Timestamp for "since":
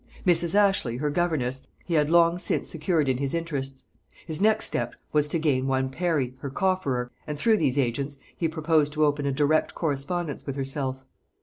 2.39-2.67